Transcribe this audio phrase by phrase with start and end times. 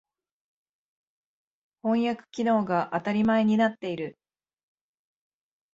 [1.83, 4.17] 翻訳機能が当たり前になっている。